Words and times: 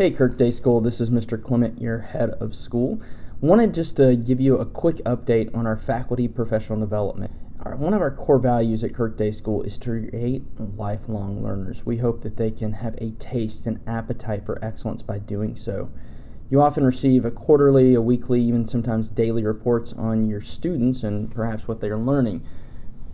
Hey, 0.00 0.10
Kirk 0.10 0.38
Day 0.38 0.50
School, 0.50 0.80
this 0.80 0.98
is 0.98 1.10
Mr. 1.10 1.38
Clement, 1.38 1.78
your 1.78 1.98
head 1.98 2.30
of 2.40 2.54
school. 2.54 3.02
Wanted 3.42 3.74
just 3.74 3.98
to 3.98 4.16
give 4.16 4.40
you 4.40 4.56
a 4.56 4.64
quick 4.64 4.96
update 5.04 5.54
on 5.54 5.66
our 5.66 5.76
faculty 5.76 6.26
professional 6.26 6.80
development. 6.80 7.32
Our, 7.60 7.76
one 7.76 7.92
of 7.92 8.00
our 8.00 8.10
core 8.10 8.38
values 8.38 8.82
at 8.82 8.94
Kirk 8.94 9.18
Day 9.18 9.30
School 9.30 9.62
is 9.62 9.76
to 9.76 10.08
create 10.08 10.44
lifelong 10.58 11.44
learners. 11.44 11.84
We 11.84 11.98
hope 11.98 12.22
that 12.22 12.38
they 12.38 12.50
can 12.50 12.72
have 12.72 12.94
a 12.96 13.10
taste 13.18 13.66
and 13.66 13.78
appetite 13.86 14.46
for 14.46 14.58
excellence 14.64 15.02
by 15.02 15.18
doing 15.18 15.54
so. 15.54 15.92
You 16.48 16.62
often 16.62 16.86
receive 16.86 17.26
a 17.26 17.30
quarterly, 17.30 17.92
a 17.92 18.00
weekly, 18.00 18.40
even 18.40 18.64
sometimes 18.64 19.10
daily 19.10 19.44
reports 19.44 19.92
on 19.92 20.30
your 20.30 20.40
students 20.40 21.02
and 21.02 21.30
perhaps 21.30 21.68
what 21.68 21.82
they 21.82 21.90
are 21.90 21.98
learning. 21.98 22.42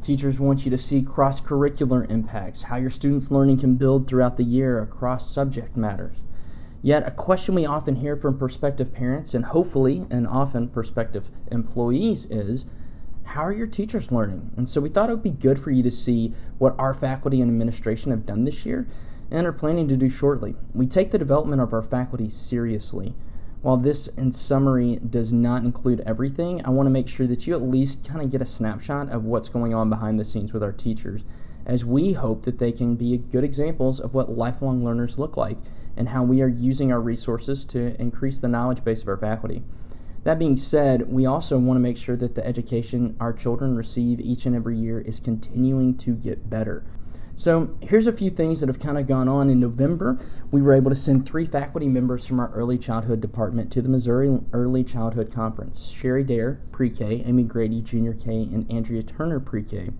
Teachers 0.00 0.38
want 0.38 0.64
you 0.64 0.70
to 0.70 0.78
see 0.78 1.02
cross 1.02 1.40
curricular 1.40 2.08
impacts, 2.08 2.62
how 2.62 2.76
your 2.76 2.90
students' 2.90 3.32
learning 3.32 3.58
can 3.58 3.74
build 3.74 4.06
throughout 4.06 4.36
the 4.36 4.44
year 4.44 4.80
across 4.80 5.28
subject 5.28 5.76
matters. 5.76 6.18
Yet, 6.86 7.04
a 7.04 7.10
question 7.10 7.56
we 7.56 7.66
often 7.66 7.96
hear 7.96 8.16
from 8.16 8.38
prospective 8.38 8.94
parents 8.94 9.34
and 9.34 9.46
hopefully 9.46 10.06
and 10.08 10.24
often 10.24 10.68
prospective 10.68 11.30
employees 11.50 12.26
is 12.26 12.64
how 13.24 13.40
are 13.40 13.52
your 13.52 13.66
teachers 13.66 14.12
learning? 14.12 14.52
And 14.56 14.68
so 14.68 14.80
we 14.80 14.88
thought 14.88 15.10
it 15.10 15.14
would 15.14 15.22
be 15.24 15.32
good 15.32 15.58
for 15.58 15.72
you 15.72 15.82
to 15.82 15.90
see 15.90 16.32
what 16.58 16.76
our 16.78 16.94
faculty 16.94 17.40
and 17.40 17.50
administration 17.50 18.12
have 18.12 18.24
done 18.24 18.44
this 18.44 18.64
year 18.64 18.86
and 19.32 19.48
are 19.48 19.52
planning 19.52 19.88
to 19.88 19.96
do 19.96 20.08
shortly. 20.08 20.54
We 20.74 20.86
take 20.86 21.10
the 21.10 21.18
development 21.18 21.60
of 21.60 21.72
our 21.72 21.82
faculty 21.82 22.28
seriously. 22.28 23.16
While 23.62 23.78
this, 23.78 24.06
in 24.06 24.30
summary, 24.30 25.00
does 25.04 25.32
not 25.32 25.64
include 25.64 26.04
everything, 26.06 26.64
I 26.64 26.70
want 26.70 26.86
to 26.86 26.90
make 26.92 27.08
sure 27.08 27.26
that 27.26 27.48
you 27.48 27.54
at 27.56 27.62
least 27.62 28.06
kind 28.06 28.22
of 28.22 28.30
get 28.30 28.42
a 28.42 28.46
snapshot 28.46 29.08
of 29.08 29.24
what's 29.24 29.48
going 29.48 29.74
on 29.74 29.90
behind 29.90 30.20
the 30.20 30.24
scenes 30.24 30.52
with 30.52 30.62
our 30.62 30.70
teachers, 30.70 31.24
as 31.64 31.84
we 31.84 32.12
hope 32.12 32.44
that 32.44 32.60
they 32.60 32.70
can 32.70 32.94
be 32.94 33.18
good 33.18 33.42
examples 33.42 33.98
of 33.98 34.14
what 34.14 34.30
lifelong 34.30 34.84
learners 34.84 35.18
look 35.18 35.36
like 35.36 35.58
and 35.96 36.10
how 36.10 36.22
we 36.22 36.42
are 36.42 36.48
using 36.48 36.92
our 36.92 37.00
resources 37.00 37.64
to 37.66 38.00
increase 38.00 38.38
the 38.38 38.48
knowledge 38.48 38.84
base 38.84 39.02
of 39.02 39.08
our 39.08 39.16
faculty. 39.16 39.62
That 40.24 40.38
being 40.38 40.56
said, 40.56 41.10
we 41.10 41.24
also 41.24 41.56
want 41.58 41.76
to 41.76 41.80
make 41.80 41.96
sure 41.96 42.16
that 42.16 42.34
the 42.34 42.44
education 42.44 43.16
our 43.20 43.32
children 43.32 43.76
receive 43.76 44.18
each 44.20 44.44
and 44.44 44.56
every 44.56 44.76
year 44.76 45.00
is 45.00 45.20
continuing 45.20 45.96
to 45.98 46.14
get 46.14 46.50
better. 46.50 46.84
So, 47.38 47.76
here's 47.82 48.06
a 48.06 48.12
few 48.12 48.30
things 48.30 48.60
that 48.60 48.68
have 48.70 48.80
kind 48.80 48.96
of 48.96 49.06
gone 49.06 49.28
on 49.28 49.50
in 49.50 49.60
November. 49.60 50.18
We 50.50 50.62
were 50.62 50.72
able 50.72 50.90
to 50.90 50.96
send 50.96 51.28
three 51.28 51.44
faculty 51.44 51.86
members 51.86 52.26
from 52.26 52.40
our 52.40 52.50
early 52.52 52.78
childhood 52.78 53.20
department 53.20 53.70
to 53.72 53.82
the 53.82 53.90
Missouri 53.90 54.40
Early 54.54 54.82
Childhood 54.82 55.30
Conference 55.30 55.90
Sherry 55.90 56.24
Dare, 56.24 56.62
pre 56.72 56.88
K, 56.88 57.22
Amy 57.26 57.42
Grady, 57.42 57.82
junior 57.82 58.14
K, 58.14 58.30
and 58.32 58.68
Andrea 58.72 59.02
Turner, 59.02 59.38
pre 59.38 59.62
K, 59.62 59.90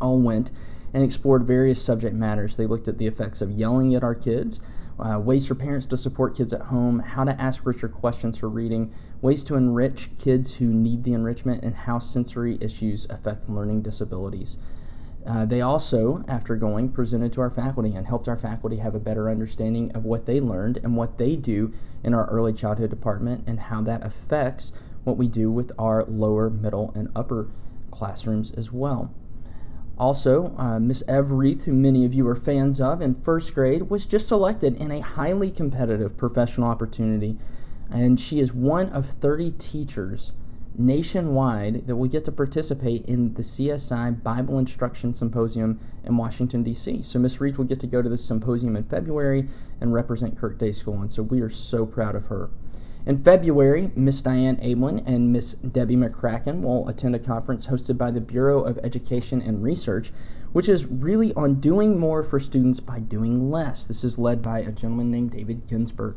all 0.00 0.18
went 0.18 0.50
and 0.94 1.04
explored 1.04 1.44
various 1.44 1.80
subject 1.80 2.16
matters. 2.16 2.56
They 2.56 2.66
looked 2.66 2.88
at 2.88 2.96
the 2.96 3.06
effects 3.06 3.42
of 3.42 3.50
yelling 3.50 3.94
at 3.94 4.02
our 4.02 4.14
kids, 4.14 4.62
uh, 4.98 5.18
ways 5.18 5.46
for 5.46 5.54
parents 5.54 5.86
to 5.86 5.96
support 5.96 6.36
kids 6.36 6.52
at 6.52 6.62
home, 6.62 7.00
how 7.00 7.24
to 7.24 7.40
ask 7.40 7.66
richer 7.66 7.88
questions 7.88 8.38
for 8.38 8.48
reading, 8.48 8.92
ways 9.20 9.44
to 9.44 9.54
enrich 9.54 10.10
kids 10.18 10.56
who 10.56 10.66
need 10.66 11.04
the 11.04 11.12
enrichment, 11.12 11.62
and 11.62 11.74
how 11.74 11.98
sensory 11.98 12.58
issues 12.60 13.06
affect 13.10 13.48
learning 13.48 13.82
disabilities. 13.82 14.58
Uh, 15.26 15.44
they 15.44 15.60
also, 15.60 16.24
after 16.28 16.54
going, 16.54 16.88
presented 16.88 17.32
to 17.32 17.40
our 17.40 17.50
faculty 17.50 17.94
and 17.94 18.06
helped 18.06 18.28
our 18.28 18.36
faculty 18.36 18.76
have 18.76 18.94
a 18.94 19.00
better 19.00 19.28
understanding 19.28 19.90
of 19.92 20.04
what 20.04 20.24
they 20.24 20.40
learned 20.40 20.78
and 20.78 20.96
what 20.96 21.18
they 21.18 21.34
do 21.34 21.74
in 22.04 22.14
our 22.14 22.26
early 22.26 22.52
childhood 22.52 22.90
department 22.90 23.42
and 23.46 23.58
how 23.58 23.82
that 23.82 24.04
affects 24.04 24.72
what 25.02 25.16
we 25.16 25.26
do 25.26 25.50
with 25.50 25.72
our 25.78 26.04
lower, 26.04 26.48
middle, 26.48 26.92
and 26.94 27.08
upper 27.16 27.48
classrooms 27.90 28.52
as 28.52 28.70
well. 28.70 29.12
Also, 29.98 30.54
uh, 30.58 30.78
Miss 30.78 31.02
Ev 31.08 31.30
Reith, 31.32 31.64
who 31.64 31.72
many 31.72 32.04
of 32.04 32.12
you 32.12 32.28
are 32.28 32.36
fans 32.36 32.80
of 32.80 33.00
in 33.00 33.14
first 33.14 33.54
grade, 33.54 33.88
was 33.88 34.04
just 34.04 34.28
selected 34.28 34.76
in 34.76 34.90
a 34.90 35.00
highly 35.00 35.50
competitive 35.50 36.18
professional 36.18 36.68
opportunity, 36.68 37.38
and 37.90 38.20
she 38.20 38.38
is 38.38 38.52
one 38.52 38.90
of 38.90 39.06
30 39.06 39.52
teachers 39.52 40.34
nationwide 40.78 41.86
that 41.86 41.96
will 41.96 42.08
get 42.08 42.26
to 42.26 42.32
participate 42.32 43.06
in 43.06 43.32
the 43.34 43.42
CSI 43.42 44.22
Bible 44.22 44.58
Instruction 44.58 45.14
Symposium 45.14 45.80
in 46.04 46.18
Washington, 46.18 46.62
D.C. 46.62 47.00
So 47.00 47.18
Miss 47.18 47.40
Reith 47.40 47.56
will 47.56 47.64
get 47.64 47.80
to 47.80 47.86
go 47.86 48.02
to 48.02 48.08
this 48.10 48.22
symposium 48.22 48.76
in 48.76 48.84
February 48.84 49.48
and 49.80 49.94
represent 49.94 50.36
Kirk 50.36 50.58
Day 50.58 50.72
School, 50.72 51.00
and 51.00 51.10
so 51.10 51.22
we 51.22 51.40
are 51.40 51.48
so 51.48 51.86
proud 51.86 52.14
of 52.14 52.26
her. 52.26 52.50
In 53.06 53.22
February, 53.22 53.92
Miss 53.94 54.20
Diane 54.20 54.56
Ablin 54.56 55.00
and 55.06 55.32
Miss 55.32 55.52
Debbie 55.52 55.94
McCracken 55.94 56.62
will 56.62 56.88
attend 56.88 57.14
a 57.14 57.20
conference 57.20 57.68
hosted 57.68 57.96
by 57.96 58.10
the 58.10 58.20
Bureau 58.20 58.64
of 58.64 58.80
Education 58.82 59.40
and 59.40 59.62
Research, 59.62 60.12
which 60.52 60.68
is 60.68 60.86
really 60.86 61.32
on 61.34 61.60
doing 61.60 62.00
more 62.00 62.24
for 62.24 62.40
students 62.40 62.80
by 62.80 62.98
doing 62.98 63.48
less. 63.48 63.86
This 63.86 64.02
is 64.02 64.18
led 64.18 64.42
by 64.42 64.58
a 64.58 64.72
gentleman 64.72 65.12
named 65.12 65.30
David 65.30 65.68
Ginsburg. 65.68 66.16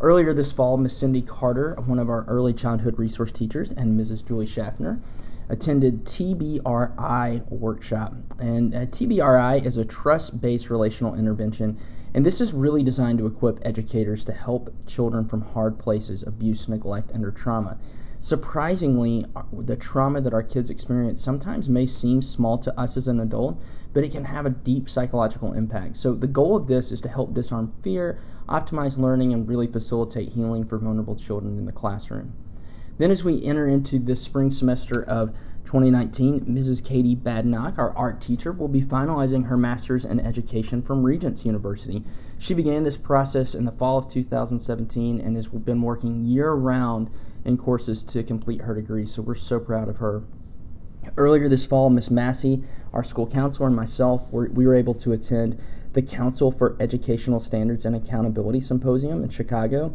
Earlier 0.00 0.34
this 0.34 0.50
fall, 0.50 0.76
Miss 0.76 0.98
Cindy 0.98 1.22
Carter, 1.22 1.76
one 1.86 2.00
of 2.00 2.10
our 2.10 2.24
early 2.24 2.52
childhood 2.52 2.98
resource 2.98 3.30
teachers, 3.30 3.70
and 3.70 3.98
Mrs. 3.98 4.26
Julie 4.26 4.46
Schaffner 4.46 5.00
attended 5.48 6.04
TBRI 6.06 7.48
workshop. 7.52 8.14
And 8.40 8.74
uh, 8.74 8.78
TBRI 8.86 9.64
is 9.64 9.76
a 9.76 9.84
trust 9.84 10.40
based 10.40 10.70
relational 10.70 11.14
intervention 11.14 11.78
and 12.16 12.24
this 12.24 12.40
is 12.40 12.54
really 12.54 12.82
designed 12.82 13.18
to 13.18 13.26
equip 13.26 13.58
educators 13.60 14.24
to 14.24 14.32
help 14.32 14.74
children 14.86 15.28
from 15.28 15.42
hard 15.42 15.78
places, 15.78 16.22
abuse, 16.22 16.66
neglect, 16.66 17.10
and 17.10 17.22
or 17.22 17.30
trauma. 17.30 17.76
Surprisingly, 18.20 19.26
uh, 19.36 19.42
the 19.52 19.76
trauma 19.76 20.22
that 20.22 20.32
our 20.32 20.42
kids 20.42 20.70
experience 20.70 21.20
sometimes 21.20 21.68
may 21.68 21.84
seem 21.84 22.22
small 22.22 22.56
to 22.56 22.80
us 22.80 22.96
as 22.96 23.06
an 23.06 23.20
adult, 23.20 23.60
but 23.92 24.02
it 24.02 24.12
can 24.12 24.24
have 24.24 24.46
a 24.46 24.50
deep 24.50 24.88
psychological 24.88 25.52
impact. 25.52 25.98
So, 25.98 26.14
the 26.14 26.26
goal 26.26 26.56
of 26.56 26.68
this 26.68 26.90
is 26.90 27.02
to 27.02 27.10
help 27.10 27.34
disarm 27.34 27.74
fear, 27.82 28.18
optimize 28.48 28.96
learning, 28.96 29.34
and 29.34 29.46
really 29.46 29.66
facilitate 29.66 30.30
healing 30.30 30.64
for 30.64 30.78
vulnerable 30.78 31.16
children 31.16 31.58
in 31.58 31.66
the 31.66 31.72
classroom. 31.72 32.32
Then, 32.96 33.10
as 33.10 33.24
we 33.24 33.44
enter 33.44 33.68
into 33.68 33.98
this 33.98 34.22
spring 34.22 34.50
semester 34.50 35.02
of 35.04 35.34
2019, 35.66 36.46
Mrs. 36.46 36.82
Katie 36.82 37.16
Badnock, 37.16 37.76
our 37.76 37.94
art 37.96 38.20
teacher, 38.20 38.52
will 38.52 38.68
be 38.68 38.80
finalizing 38.80 39.46
her 39.46 39.56
master's 39.56 40.04
in 40.04 40.20
education 40.20 40.80
from 40.80 41.02
Regents 41.02 41.44
University. 41.44 42.04
She 42.38 42.54
began 42.54 42.84
this 42.84 42.96
process 42.96 43.54
in 43.54 43.64
the 43.64 43.72
fall 43.72 43.98
of 43.98 44.08
2017 44.08 45.20
and 45.20 45.36
has 45.36 45.48
been 45.48 45.82
working 45.82 46.24
year 46.24 46.52
round 46.52 47.10
in 47.44 47.58
courses 47.58 48.04
to 48.04 48.22
complete 48.22 48.62
her 48.62 48.74
degree, 48.74 49.06
so 49.06 49.22
we're 49.22 49.34
so 49.34 49.58
proud 49.58 49.88
of 49.88 49.98
her. 49.98 50.22
Earlier 51.16 51.48
this 51.48 51.66
fall, 51.66 51.90
Miss 51.90 52.10
Massey, 52.10 52.62
our 52.92 53.04
school 53.04 53.26
counselor, 53.26 53.66
and 53.66 53.76
myself, 53.76 54.32
were, 54.32 54.48
we 54.48 54.66
were 54.66 54.74
able 54.74 54.94
to 54.94 55.12
attend 55.12 55.60
the 55.92 56.02
Council 56.02 56.52
for 56.52 56.76
Educational 56.78 57.40
Standards 57.40 57.84
and 57.84 57.96
Accountability 57.96 58.60
Symposium 58.60 59.24
in 59.24 59.30
Chicago. 59.30 59.94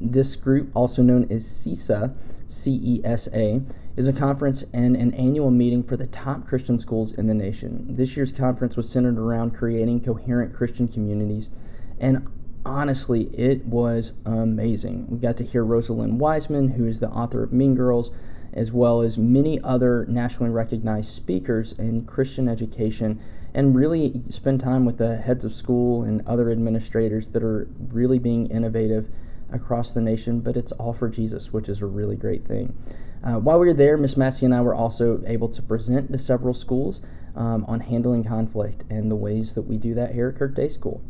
This 0.00 0.36
group, 0.36 0.70
also 0.74 1.02
known 1.02 1.26
as 1.30 1.44
CESA, 1.44 2.14
CESA, 2.48 3.64
is 3.96 4.06
a 4.08 4.12
conference 4.12 4.64
and 4.72 4.96
an 4.96 5.14
annual 5.14 5.50
meeting 5.50 5.82
for 5.82 5.96
the 5.96 6.06
top 6.06 6.46
Christian 6.46 6.78
schools 6.78 7.12
in 7.12 7.26
the 7.26 7.34
nation. 7.34 7.86
This 7.88 8.16
year's 8.16 8.32
conference 8.32 8.76
was 8.76 8.88
centered 8.88 9.18
around 9.18 9.52
creating 9.52 10.02
coherent 10.02 10.54
Christian 10.54 10.88
communities, 10.88 11.50
and 11.98 12.26
honestly, 12.64 13.24
it 13.36 13.64
was 13.64 14.12
amazing. 14.24 15.06
We 15.08 15.18
got 15.18 15.36
to 15.38 15.44
hear 15.44 15.64
Rosalind 15.64 16.18
Wiseman, 16.20 16.70
who 16.70 16.86
is 16.86 17.00
the 17.00 17.08
author 17.08 17.42
of 17.42 17.52
Mean 17.52 17.74
Girls, 17.74 18.10
as 18.52 18.72
well 18.72 19.00
as 19.00 19.16
many 19.16 19.60
other 19.62 20.04
nationally 20.06 20.50
recognized 20.50 21.10
speakers 21.10 21.72
in 21.72 22.04
Christian 22.04 22.48
education, 22.48 23.20
and 23.54 23.76
really 23.76 24.22
spend 24.28 24.60
time 24.60 24.84
with 24.84 24.98
the 24.98 25.16
heads 25.16 25.44
of 25.44 25.54
school 25.54 26.02
and 26.02 26.26
other 26.26 26.50
administrators 26.50 27.30
that 27.30 27.42
are 27.42 27.68
really 27.90 28.18
being 28.18 28.46
innovative 28.46 29.08
across 29.52 29.92
the 29.92 30.00
nation, 30.00 30.40
but 30.40 30.56
it's 30.56 30.72
all 30.72 30.92
for 30.92 31.08
Jesus, 31.08 31.52
which 31.52 31.68
is 31.68 31.80
a 31.82 31.86
really 31.86 32.16
great 32.16 32.46
thing. 32.46 32.76
Uh, 33.22 33.34
while 33.34 33.58
we 33.58 33.66
were 33.66 33.74
there, 33.74 33.96
Miss 33.96 34.16
Massey 34.16 34.46
and 34.46 34.54
I 34.54 34.62
were 34.62 34.74
also 34.74 35.22
able 35.26 35.48
to 35.50 35.62
present 35.62 36.10
to 36.12 36.18
several 36.18 36.54
schools 36.54 37.02
um, 37.36 37.64
on 37.66 37.80
handling 37.80 38.24
conflict 38.24 38.84
and 38.88 39.10
the 39.10 39.16
ways 39.16 39.54
that 39.54 39.62
we 39.62 39.76
do 39.76 39.94
that 39.94 40.14
here 40.14 40.28
at 40.28 40.36
Kirk 40.36 40.54
Day 40.54 40.68
School. 40.68 41.02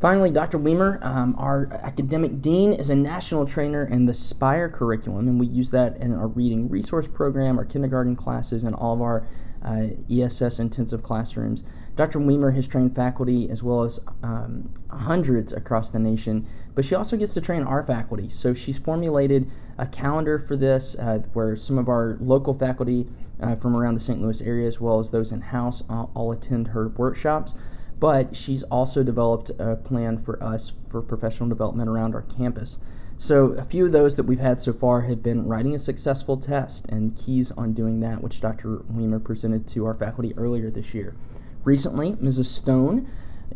Finally, 0.00 0.30
Dr. 0.30 0.58
Weimer, 0.58 0.98
um, 1.02 1.36
our 1.38 1.68
academic 1.74 2.42
dean, 2.42 2.72
is 2.72 2.90
a 2.90 2.96
national 2.96 3.46
trainer 3.46 3.84
in 3.84 4.06
the 4.06 4.14
SPIRE 4.14 4.68
curriculum, 4.68 5.28
and 5.28 5.38
we 5.38 5.46
use 5.46 5.70
that 5.70 5.96
in 5.98 6.12
our 6.12 6.26
reading 6.26 6.68
resource 6.68 7.06
program, 7.06 7.56
our 7.56 7.64
kindergarten 7.64 8.16
classes, 8.16 8.64
and 8.64 8.74
all 8.74 8.94
of 8.94 9.00
our 9.00 9.24
uh, 9.64 9.88
ESS 10.10 10.58
intensive 10.58 11.02
classrooms. 11.02 11.62
Dr. 11.94 12.18
Weimer 12.18 12.52
has 12.52 12.66
trained 12.66 12.94
faculty 12.94 13.50
as 13.50 13.62
well 13.62 13.82
as 13.82 14.00
um, 14.22 14.70
hundreds 14.90 15.52
across 15.52 15.90
the 15.90 15.98
nation, 15.98 16.46
but 16.74 16.84
she 16.84 16.94
also 16.94 17.16
gets 17.16 17.34
to 17.34 17.40
train 17.40 17.62
our 17.62 17.84
faculty. 17.84 18.30
So 18.30 18.54
she's 18.54 18.78
formulated 18.78 19.50
a 19.76 19.86
calendar 19.86 20.38
for 20.38 20.56
this 20.56 20.94
uh, 20.98 21.18
where 21.34 21.54
some 21.54 21.76
of 21.76 21.88
our 21.88 22.16
local 22.20 22.54
faculty 22.54 23.08
uh, 23.40 23.56
from 23.56 23.76
around 23.76 23.94
the 23.94 24.00
St. 24.00 24.22
Louis 24.22 24.40
area, 24.40 24.66
as 24.66 24.80
well 24.80 25.00
as 25.00 25.10
those 25.10 25.32
in 25.32 25.42
house, 25.42 25.82
all, 25.90 26.10
all 26.14 26.32
attend 26.32 26.68
her 26.68 26.88
workshops. 26.88 27.54
But 27.98 28.34
she's 28.34 28.62
also 28.64 29.02
developed 29.02 29.50
a 29.58 29.76
plan 29.76 30.18
for 30.18 30.42
us 30.42 30.72
for 30.88 31.02
professional 31.02 31.48
development 31.48 31.88
around 31.88 32.14
our 32.14 32.22
campus. 32.22 32.78
So, 33.22 33.52
a 33.52 33.62
few 33.62 33.86
of 33.86 33.92
those 33.92 34.16
that 34.16 34.24
we've 34.24 34.40
had 34.40 34.60
so 34.60 34.72
far 34.72 35.02
have 35.02 35.22
been 35.22 35.46
writing 35.46 35.76
a 35.76 35.78
successful 35.78 36.36
test 36.36 36.86
and 36.88 37.16
keys 37.16 37.52
on 37.52 37.72
doing 37.72 38.00
that, 38.00 38.20
which 38.20 38.40
Dr. 38.40 38.82
Weimer 38.88 39.20
presented 39.20 39.68
to 39.68 39.86
our 39.86 39.94
faculty 39.94 40.34
earlier 40.36 40.72
this 40.72 40.92
year. 40.92 41.14
Recently, 41.62 42.14
Mrs. 42.14 42.46
Stone 42.46 43.08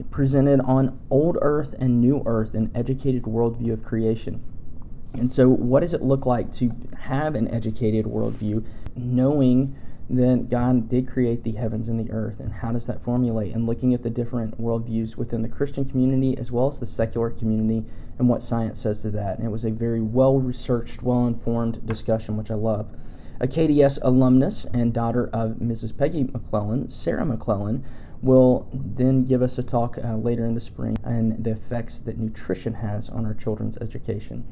presented 0.08 0.60
on 0.60 1.00
old 1.10 1.36
earth 1.40 1.74
and 1.80 2.00
new 2.00 2.22
earth, 2.26 2.54
an 2.54 2.70
educated 2.76 3.24
worldview 3.24 3.72
of 3.72 3.82
creation. 3.82 4.40
And 5.14 5.32
so, 5.32 5.48
what 5.48 5.80
does 5.80 5.92
it 5.92 6.00
look 6.00 6.26
like 6.26 6.52
to 6.52 6.70
have 7.00 7.34
an 7.34 7.52
educated 7.52 8.06
worldview, 8.06 8.64
knowing 8.94 9.74
that 10.08 10.48
God 10.48 10.88
did 10.88 11.08
create 11.08 11.42
the 11.42 11.52
heavens 11.52 11.88
and 11.88 11.98
the 11.98 12.12
earth, 12.12 12.38
and 12.38 12.52
how 12.52 12.72
does 12.72 12.86
that 12.86 13.02
formulate? 13.02 13.54
And 13.54 13.66
looking 13.66 13.92
at 13.92 14.02
the 14.02 14.10
different 14.10 14.60
worldviews 14.60 15.16
within 15.16 15.42
the 15.42 15.48
Christian 15.48 15.84
community 15.84 16.36
as 16.38 16.52
well 16.52 16.68
as 16.68 16.78
the 16.78 16.86
secular 16.86 17.30
community, 17.30 17.84
and 18.18 18.28
what 18.28 18.42
science 18.42 18.78
says 18.80 19.02
to 19.02 19.10
that. 19.10 19.38
And 19.38 19.46
it 19.46 19.50
was 19.50 19.64
a 19.64 19.70
very 19.70 20.00
well 20.00 20.38
researched, 20.38 21.02
well 21.02 21.26
informed 21.26 21.84
discussion, 21.86 22.36
which 22.36 22.50
I 22.50 22.54
love. 22.54 22.90
A 23.40 23.46
KDS 23.46 23.98
alumnus 24.00 24.64
and 24.72 24.94
daughter 24.94 25.28
of 25.32 25.56
Mrs. 25.56 25.96
Peggy 25.96 26.24
McClellan, 26.24 26.88
Sarah 26.88 27.26
McClellan, 27.26 27.84
will 28.22 28.66
then 28.72 29.24
give 29.24 29.42
us 29.42 29.58
a 29.58 29.62
talk 29.62 29.98
uh, 29.98 30.16
later 30.16 30.46
in 30.46 30.54
the 30.54 30.60
spring 30.60 30.96
on 31.04 31.42
the 31.42 31.50
effects 31.50 31.98
that 31.98 32.16
nutrition 32.16 32.74
has 32.74 33.10
on 33.10 33.26
our 33.26 33.34
children's 33.34 33.76
education. 33.78 34.46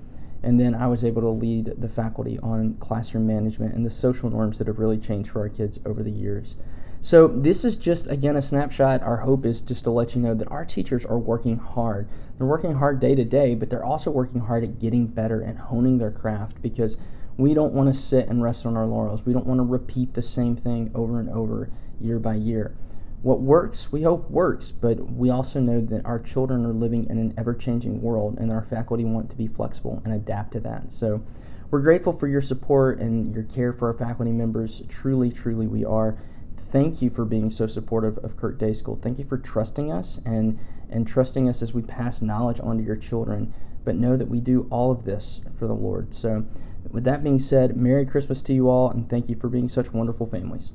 And 0.44 0.60
then 0.60 0.74
I 0.74 0.86
was 0.88 1.02
able 1.04 1.22
to 1.22 1.30
lead 1.30 1.72
the 1.78 1.88
faculty 1.88 2.38
on 2.40 2.74
classroom 2.74 3.26
management 3.26 3.74
and 3.74 3.84
the 3.84 3.90
social 3.90 4.28
norms 4.28 4.58
that 4.58 4.66
have 4.66 4.78
really 4.78 4.98
changed 4.98 5.30
for 5.30 5.40
our 5.40 5.48
kids 5.48 5.80
over 5.86 6.02
the 6.02 6.10
years. 6.10 6.56
So, 7.00 7.28
this 7.28 7.64
is 7.64 7.76
just, 7.76 8.06
again, 8.10 8.36
a 8.36 8.42
snapshot. 8.42 9.02
Our 9.02 9.18
hope 9.18 9.44
is 9.44 9.60
just 9.60 9.84
to 9.84 9.90
let 9.90 10.14
you 10.14 10.20
know 10.20 10.34
that 10.34 10.50
our 10.50 10.64
teachers 10.64 11.04
are 11.04 11.18
working 11.18 11.58
hard. 11.58 12.08
They're 12.36 12.46
working 12.46 12.74
hard 12.74 13.00
day 13.00 13.14
to 13.14 13.24
day, 13.24 13.54
but 13.54 13.70
they're 13.70 13.84
also 13.84 14.10
working 14.10 14.40
hard 14.42 14.64
at 14.64 14.78
getting 14.78 15.06
better 15.06 15.40
and 15.40 15.58
honing 15.58 15.98
their 15.98 16.10
craft 16.10 16.62
because 16.62 16.96
we 17.36 17.52
don't 17.52 17.74
want 17.74 17.88
to 17.88 17.98
sit 17.98 18.28
and 18.28 18.42
rest 18.42 18.64
on 18.64 18.76
our 18.76 18.86
laurels. 18.86 19.24
We 19.24 19.32
don't 19.32 19.46
want 19.46 19.58
to 19.58 19.64
repeat 19.64 20.14
the 20.14 20.22
same 20.22 20.56
thing 20.56 20.90
over 20.94 21.20
and 21.20 21.28
over 21.28 21.70
year 22.00 22.18
by 22.18 22.34
year 22.34 22.74
what 23.24 23.40
works, 23.40 23.90
we 23.90 24.02
hope 24.02 24.30
works, 24.30 24.70
but 24.70 25.10
we 25.10 25.30
also 25.30 25.58
know 25.58 25.80
that 25.80 26.04
our 26.04 26.18
children 26.18 26.66
are 26.66 26.74
living 26.74 27.08
in 27.08 27.16
an 27.16 27.32
ever 27.38 27.54
changing 27.54 28.02
world 28.02 28.36
and 28.38 28.52
our 28.52 28.60
faculty 28.60 29.02
want 29.02 29.30
to 29.30 29.36
be 29.36 29.46
flexible 29.46 30.02
and 30.04 30.12
adapt 30.12 30.52
to 30.52 30.60
that. 30.60 30.92
So 30.92 31.24
we're 31.70 31.80
grateful 31.80 32.12
for 32.12 32.28
your 32.28 32.42
support 32.42 32.98
and 32.98 33.34
your 33.34 33.44
care 33.44 33.72
for 33.72 33.88
our 33.88 33.94
faculty 33.94 34.30
members. 34.30 34.82
Truly, 34.90 35.32
truly, 35.32 35.66
we 35.66 35.86
are. 35.86 36.18
Thank 36.58 37.00
you 37.00 37.08
for 37.08 37.24
being 37.24 37.50
so 37.50 37.66
supportive 37.66 38.18
of 38.18 38.36
Kirk 38.36 38.58
Day 38.58 38.74
School. 38.74 38.98
Thank 39.00 39.18
you 39.18 39.24
for 39.24 39.38
trusting 39.38 39.90
us 39.90 40.20
and, 40.26 40.58
and 40.90 41.08
trusting 41.08 41.48
us 41.48 41.62
as 41.62 41.72
we 41.72 41.80
pass 41.80 42.20
knowledge 42.20 42.60
on 42.60 42.76
to 42.76 42.84
your 42.84 42.94
children. 42.94 43.54
But 43.84 43.96
know 43.96 44.18
that 44.18 44.28
we 44.28 44.40
do 44.40 44.68
all 44.68 44.90
of 44.90 45.04
this 45.04 45.40
for 45.58 45.66
the 45.66 45.72
Lord. 45.72 46.12
So, 46.12 46.44
with 46.90 47.04
that 47.04 47.24
being 47.24 47.38
said, 47.38 47.74
Merry 47.74 48.04
Christmas 48.04 48.42
to 48.42 48.52
you 48.52 48.68
all, 48.68 48.90
and 48.90 49.08
thank 49.08 49.30
you 49.30 49.34
for 49.34 49.48
being 49.48 49.68
such 49.68 49.94
wonderful 49.94 50.26
families. 50.26 50.72